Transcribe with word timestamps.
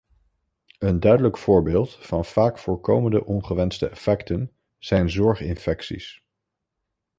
Een 0.79 0.99
duidelijk 0.99 1.37
voorbeeld 1.37 1.91
van 1.95 2.25
vaak 2.25 2.57
voorkomende 2.57 3.25
ongewenste 3.25 3.89
effecten 3.89 4.51
zijn 4.79 5.09
zorginfecties. 5.09 6.25